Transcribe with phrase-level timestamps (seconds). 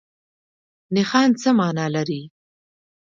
[0.95, 2.21] نښان څه مانا لري؟